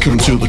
[0.00, 0.39] Welcome to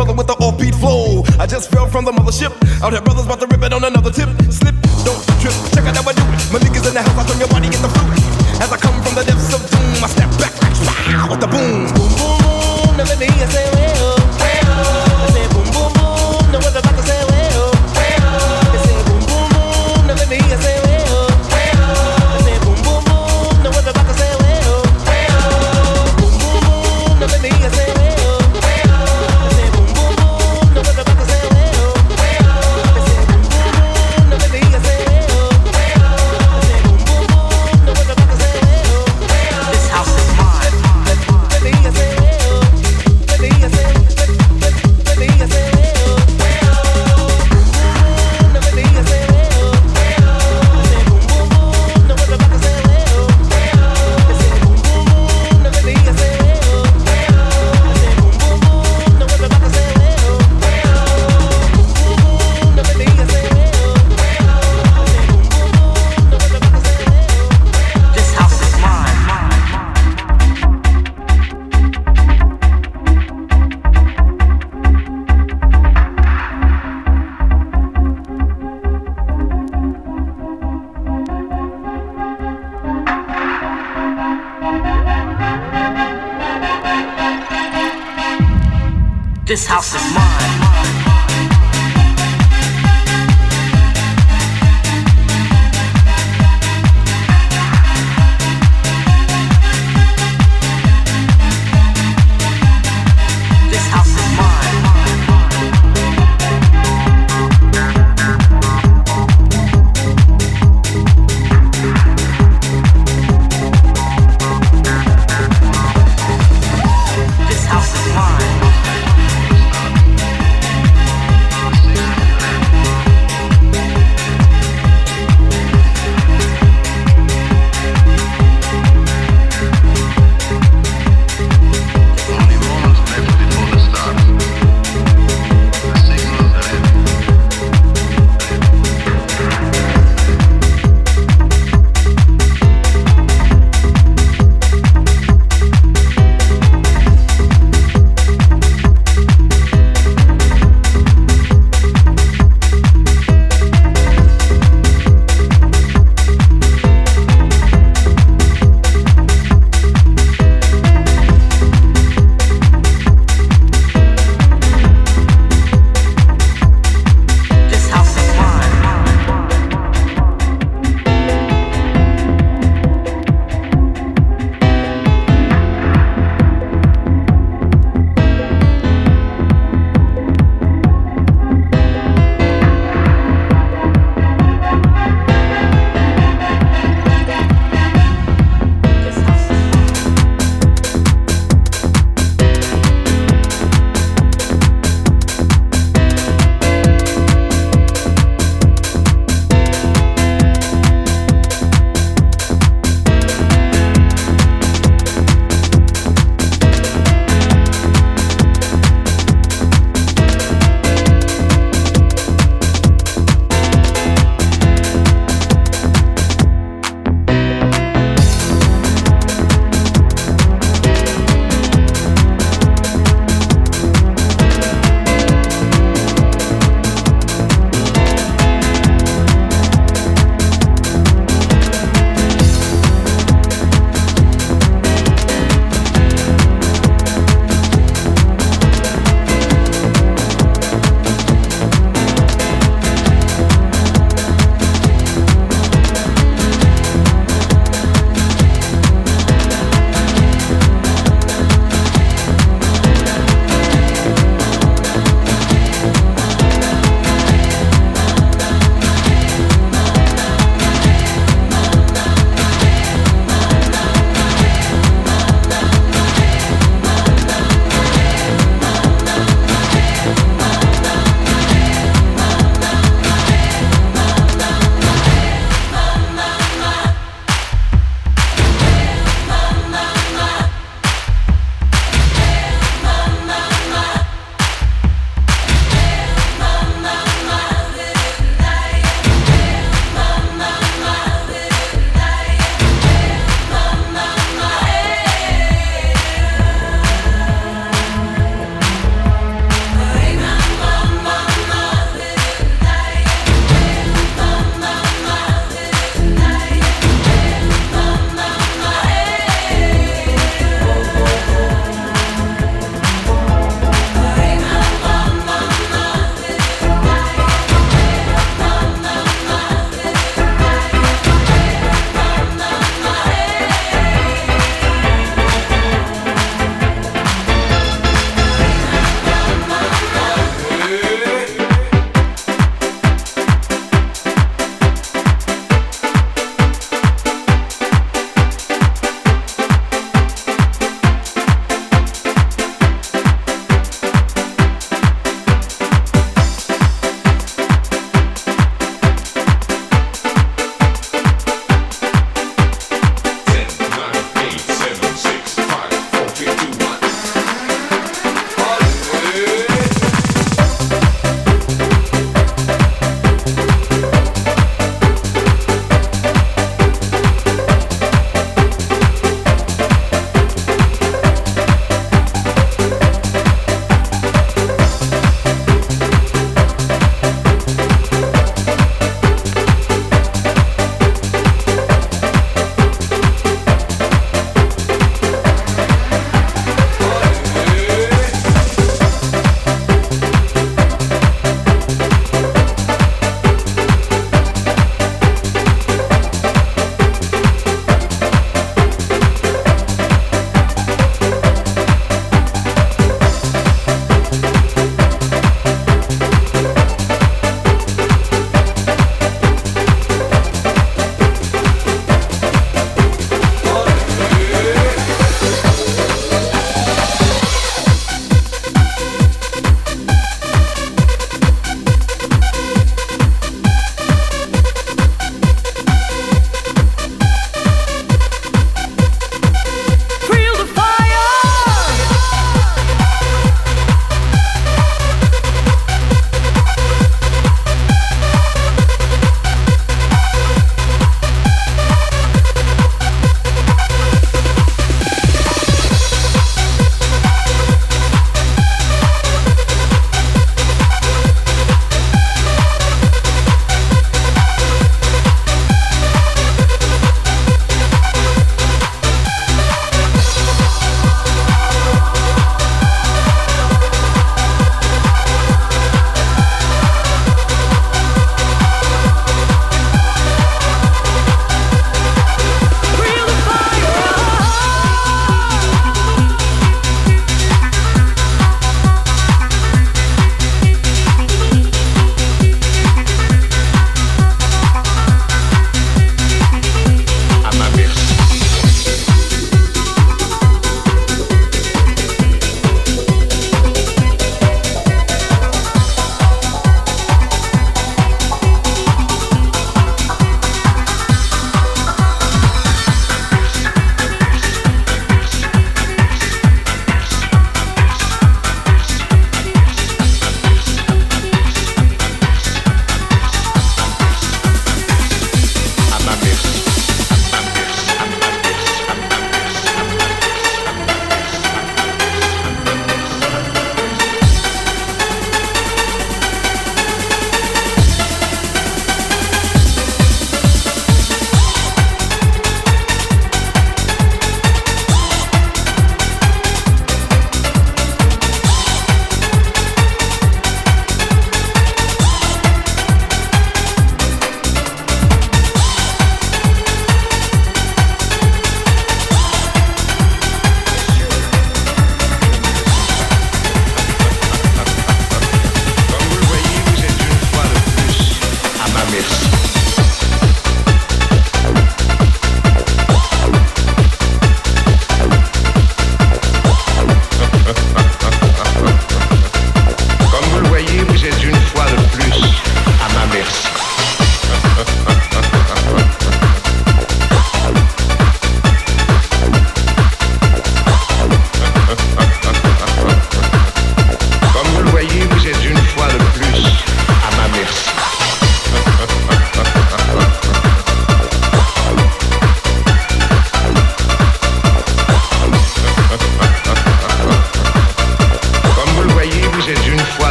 [0.00, 1.22] brother with the offbeat flow.
[1.38, 2.52] I just fell from the mothership.
[2.82, 4.30] Out here, brothers about to rip it on another tip.
[4.48, 4.74] Slip,
[5.04, 5.52] don't trip.
[5.76, 6.40] Check out how I do it.
[6.52, 8.16] My niggas in the house, I turn your body in the fruit.
[8.64, 9.39] As I come from the depths.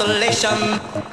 [0.00, 1.09] Consolation.